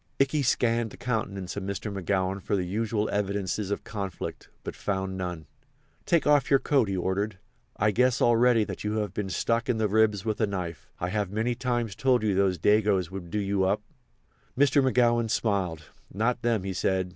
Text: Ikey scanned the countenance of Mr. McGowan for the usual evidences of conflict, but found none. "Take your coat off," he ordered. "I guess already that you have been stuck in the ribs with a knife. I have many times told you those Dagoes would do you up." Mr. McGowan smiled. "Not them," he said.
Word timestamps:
Ikey 0.19 0.41
scanned 0.41 0.89
the 0.89 0.97
countenance 0.97 1.55
of 1.55 1.61
Mr. 1.61 1.93
McGowan 1.93 2.41
for 2.41 2.55
the 2.55 2.65
usual 2.65 3.07
evidences 3.11 3.69
of 3.69 3.83
conflict, 3.83 4.49
but 4.63 4.75
found 4.75 5.15
none. 5.15 5.45
"Take 6.07 6.25
your 6.25 6.57
coat 6.57 6.87
off," 6.87 6.87
he 6.87 6.97
ordered. 6.97 7.37
"I 7.77 7.91
guess 7.91 8.19
already 8.19 8.63
that 8.63 8.83
you 8.83 8.93
have 8.93 9.13
been 9.13 9.29
stuck 9.29 9.69
in 9.69 9.77
the 9.77 9.87
ribs 9.87 10.25
with 10.25 10.41
a 10.41 10.47
knife. 10.47 10.89
I 10.99 11.09
have 11.09 11.29
many 11.29 11.53
times 11.53 11.93
told 11.95 12.23
you 12.23 12.33
those 12.33 12.57
Dagoes 12.57 13.11
would 13.11 13.29
do 13.29 13.37
you 13.37 13.63
up." 13.63 13.83
Mr. 14.57 14.81
McGowan 14.83 15.29
smiled. 15.29 15.83
"Not 16.11 16.41
them," 16.41 16.63
he 16.63 16.73
said. 16.73 17.09